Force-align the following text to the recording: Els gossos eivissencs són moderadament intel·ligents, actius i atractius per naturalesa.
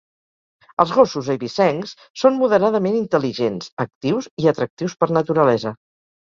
Els 0.83 0.93
gossos 0.93 1.27
eivissencs 1.33 1.93
són 2.21 2.39
moderadament 2.43 2.97
intel·ligents, 3.01 3.69
actius 3.87 4.31
i 4.45 4.49
atractius 4.55 4.97
per 5.05 5.13
naturalesa. 5.21 5.77